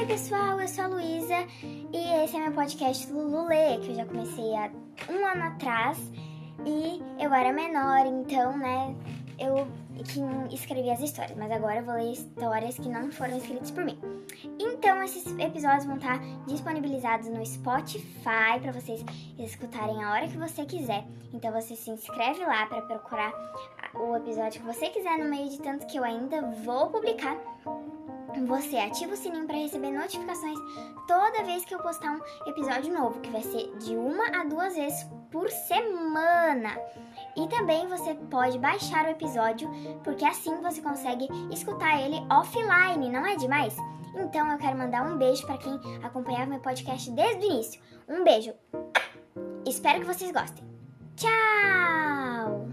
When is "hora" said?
20.12-20.28